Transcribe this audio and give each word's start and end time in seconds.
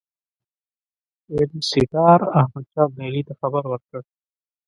وینسیټار 1.35 2.19
احمدشاه 2.39 2.85
ابدالي 2.87 3.21
ته 3.27 3.33
خبر 3.39 3.63
ورکړ. 3.67 4.01